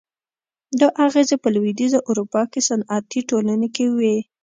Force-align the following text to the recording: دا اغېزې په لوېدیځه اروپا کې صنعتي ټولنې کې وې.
دا 0.79 0.87
اغېزې 1.05 1.37
په 1.43 1.49
لوېدیځه 1.55 1.99
اروپا 2.09 2.41
کې 2.51 2.59
صنعتي 2.69 3.21
ټولنې 3.29 3.67
کې 3.75 3.85
وې. 3.97 4.17